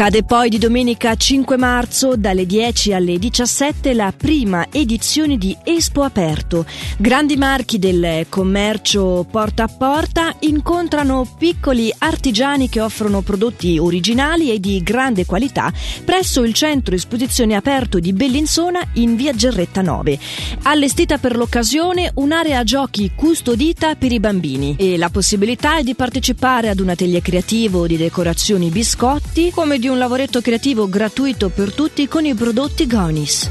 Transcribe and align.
Cade 0.02 0.24
poi 0.24 0.48
di 0.48 0.58
domenica 0.58 1.14
5 1.14 1.56
marzo 1.56 2.16
dalle 2.16 2.44
10 2.44 2.92
alle 2.92 3.20
17 3.20 3.94
la 3.94 4.12
prima 4.12 4.66
edizione 4.68 5.38
di 5.38 5.56
Espo 5.62 6.02
Aperto. 6.02 6.66
Grandi 6.98 7.36
marchi 7.36 7.78
del 7.78 8.26
commercio 8.28 9.24
porta 9.30 9.62
a 9.62 9.68
porta 9.68 10.34
incontrano 10.40 11.24
piccoli 11.38 11.94
artigiani 11.96 12.68
che 12.68 12.80
offrono 12.80 13.20
prodotti 13.20 13.78
originali 13.78 14.50
e 14.50 14.58
di 14.58 14.82
grande 14.82 15.24
qualità 15.24 15.72
presso 16.04 16.42
il 16.42 16.52
centro 16.52 16.96
esposizione 16.96 17.54
aperto 17.54 18.00
di 18.00 18.12
Bellinzona 18.12 18.80
in 18.94 19.14
via 19.14 19.32
Gerretta 19.32 19.82
9. 19.82 20.18
Allestita 20.62 21.18
per 21.18 21.36
l'occasione 21.36 22.10
un'area 22.14 22.64
giochi 22.64 23.12
custodita 23.14 23.94
per 23.94 24.10
i 24.10 24.18
bambini 24.18 24.74
e 24.76 24.98
la 24.98 25.10
possibilità 25.10 25.76
è 25.76 25.84
di 25.84 25.94
partecipare 25.94 26.70
ad 26.70 26.80
un 26.80 26.88
atelier 26.88 27.22
creativo 27.22 27.86
di 27.86 27.96
decorazioni 27.96 28.68
biscotti 28.68 29.52
come 29.52 29.78
di 29.78 29.90
un 29.91 29.91
lavoretto 29.98 30.40
creativo 30.40 30.88
gratuito 30.88 31.48
per 31.48 31.72
tutti 31.72 32.06
con 32.08 32.24
i 32.24 32.34
prodotti 32.34 32.86
Gonis. 32.86 33.50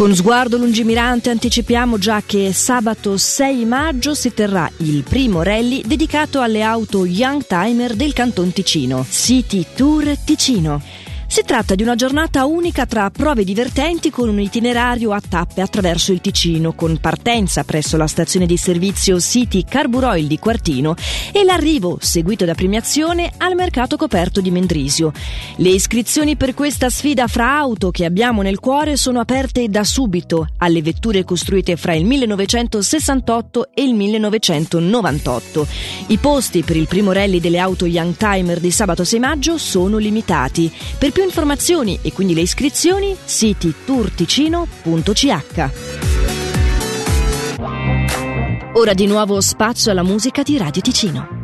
Con 0.00 0.14
sguardo 0.14 0.56
lungimirante 0.56 1.28
anticipiamo 1.28 1.98
già 1.98 2.22
che 2.24 2.54
sabato 2.54 3.18
6 3.18 3.64
maggio 3.66 4.14
si 4.14 4.32
terrà 4.32 4.70
il 4.78 5.02
primo 5.02 5.42
rally 5.42 5.82
dedicato 5.84 6.40
alle 6.40 6.62
auto 6.62 7.04
Young 7.04 7.44
Timer 7.46 7.94
del 7.94 8.14
Canton 8.14 8.50
Ticino, 8.50 9.04
City 9.06 9.66
Tour 9.74 10.16
Ticino. 10.24 10.80
Si 11.32 11.44
tratta 11.44 11.76
di 11.76 11.84
una 11.84 11.94
giornata 11.94 12.44
unica 12.44 12.86
tra 12.86 13.08
prove 13.08 13.44
divertenti 13.44 14.10
con 14.10 14.28
un 14.28 14.40
itinerario 14.40 15.12
a 15.12 15.20
tappe 15.20 15.60
attraverso 15.60 16.10
il 16.10 16.20
Ticino, 16.20 16.72
con 16.72 16.98
partenza 16.98 17.62
presso 17.62 17.96
la 17.96 18.08
stazione 18.08 18.46
di 18.46 18.56
servizio 18.56 19.20
City 19.20 19.62
Carburoil 19.62 20.26
di 20.26 20.40
Quartino 20.40 20.96
e 21.30 21.44
l'arrivo, 21.44 21.98
seguito 22.00 22.44
da 22.44 22.54
premiazione, 22.54 23.30
al 23.36 23.54
mercato 23.54 23.96
coperto 23.96 24.40
di 24.40 24.50
Mendrisio. 24.50 25.12
Le 25.58 25.68
iscrizioni 25.68 26.34
per 26.34 26.52
questa 26.52 26.90
sfida 26.90 27.28
fra 27.28 27.58
auto 27.58 27.92
che 27.92 28.04
abbiamo 28.04 28.42
nel 28.42 28.58
cuore 28.58 28.96
sono 28.96 29.20
aperte 29.20 29.68
da 29.68 29.84
subito 29.84 30.48
alle 30.58 30.82
vetture 30.82 31.22
costruite 31.22 31.76
fra 31.76 31.94
il 31.94 32.06
1968 32.06 33.68
e 33.72 33.84
il 33.84 33.94
1998. 33.94 35.66
I 36.08 36.18
posti 36.18 36.64
per 36.64 36.74
il 36.74 36.88
primo 36.88 37.12
rally 37.12 37.38
delle 37.38 37.60
auto 37.60 37.86
Young 37.86 38.16
Timer 38.16 38.58
di 38.58 38.72
sabato 38.72 39.04
6 39.04 39.20
maggio 39.20 39.58
sono 39.58 39.96
limitati. 39.96 40.72
Per 40.98 41.18
più 41.20 41.28
informazioni 41.28 41.98
e 42.00 42.12
quindi 42.14 42.32
le 42.32 42.40
iscrizioni, 42.40 43.14
siti 43.22 43.74
turticino.ch. 43.84 45.70
Ora 48.72 48.94
di 48.94 49.06
nuovo 49.06 49.40
spazio 49.42 49.90
alla 49.90 50.02
musica 50.02 50.42
di 50.42 50.56
Radio 50.56 50.80
Ticino. 50.80 51.40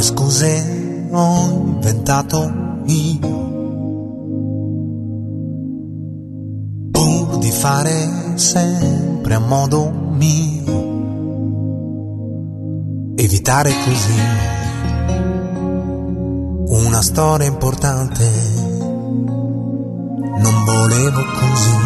Quante 0.00 0.02
scuse 0.02 1.08
ho 1.10 1.50
inventato 1.50 2.50
io 2.86 3.18
pur 6.90 7.36
di 7.36 7.50
fare 7.50 8.36
sempre 8.36 9.34
a 9.34 9.38
modo 9.40 9.90
mio, 9.90 10.72
evitare 13.16 13.72
così 13.84 14.20
una 16.68 17.02
storia 17.02 17.46
importante. 17.46 18.24
Non 20.38 20.64
volevo 20.64 21.20
così 21.38 21.76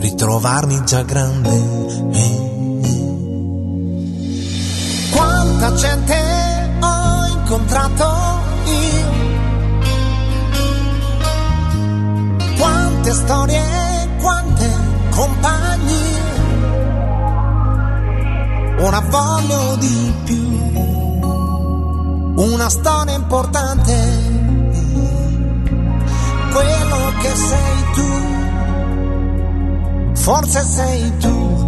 ritrovarmi 0.00 0.84
già 0.84 1.02
grande. 1.02 2.10
Eh 2.12 2.57
quanta 5.58 5.74
gente 5.74 6.14
ho 6.80 7.26
incontrato 7.26 8.06
io, 8.64 9.10
quante 12.56 13.12
storie, 13.12 13.60
quante 14.20 14.70
compagnie, 15.10 16.20
ora 18.78 19.00
voglio 19.00 19.76
di 19.80 20.14
più, 20.22 20.46
una 22.36 22.68
storia 22.68 23.16
importante, 23.16 23.94
quello 26.52 27.12
che 27.20 27.34
sei 27.34 27.84
tu, 27.94 28.06
forse 30.14 30.62
sei 30.62 31.16
tu. 31.18 31.67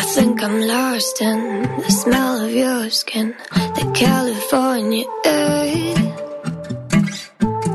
I 0.00 0.02
think 0.02 0.42
I'm 0.42 0.62
lost 0.62 1.20
in 1.20 1.62
the 1.82 1.90
smell 1.90 2.42
of 2.46 2.52
your 2.54 2.88
skin, 2.88 3.34
the 3.76 3.92
California 3.94 5.04
air. 5.26 5.94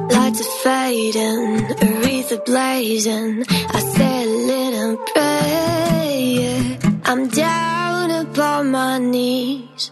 Lights 0.09 0.41
are 0.41 0.55
fading, 0.63 1.45
Aretha 1.85 2.43
blazing. 2.43 3.45
I 3.77 3.79
say 3.95 4.23
a 4.23 4.27
little 4.51 4.97
prayer. 5.13 6.79
I'm 7.05 7.27
down 7.27 8.09
upon 8.09 8.71
my 8.71 8.97
knees 8.97 9.91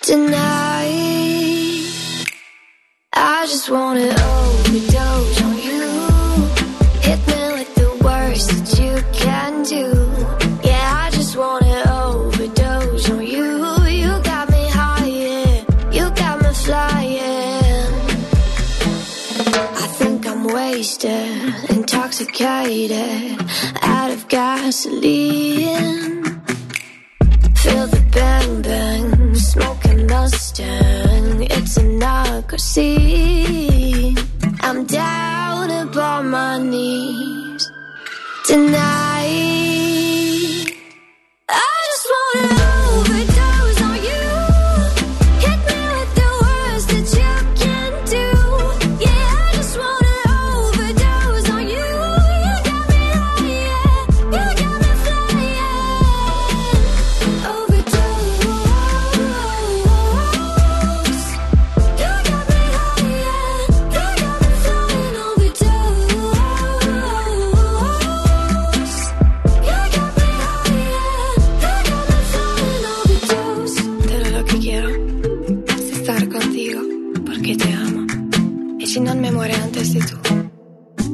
tonight. 0.00 1.02
I 3.12 3.46
just 3.46 3.68
wanna 3.68 4.10
overdose 4.10 4.51
wasted, 20.70 21.70
intoxicated, 21.70 23.38
out 23.82 24.10
of 24.10 24.28
gasoline. 24.28 26.22
Feel 27.62 27.86
the 27.94 28.02
bang 28.12 28.62
bang, 28.62 29.34
smoking 29.34 30.06
Mustang. 30.06 31.46
It's 31.56 31.76
a 31.76 31.84
narco. 32.02 32.56
I'm 34.66 34.84
down 34.86 35.70
upon 35.82 36.30
my 36.30 36.58
knees 36.58 37.70
tonight. 38.46 39.01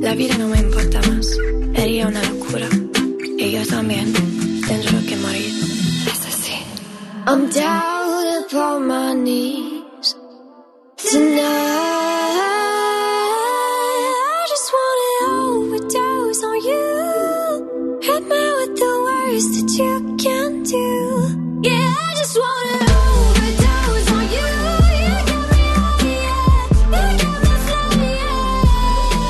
La 0.08 0.14
vida 0.14 0.38
no 0.38 0.49
me 0.49 0.58
importa 0.58 1.00
más. 1.10 1.26
Sería 1.76 2.08
una 2.08 2.22
locura. 2.31 2.66
Y 3.37 3.50
yo 3.50 3.66
también 3.66 4.10
tendré 4.66 5.05
que 5.06 5.16
morir. 5.16 5.52
Es 6.06 6.20
así. 6.31 6.56
I'm 7.26 7.50
down 7.50 8.43
upon 8.43 8.87
my 8.87 9.12
knees 9.14 10.16
tonight. 10.96 11.43
I 14.32 14.46
just 14.52 14.69
wanna 14.76 15.19
overdose 15.44 16.43
on 16.49 16.56
you. 16.69 16.87
Hit 18.00 18.22
me 18.31 18.44
with 18.58 18.75
the 18.82 18.93
worst 19.06 19.50
that 19.56 19.70
you 19.78 19.94
can 20.25 20.50
do. 20.62 20.88
Yeah, 21.69 21.93
I 22.06 22.14
just 22.20 22.37
wanna 22.43 23.07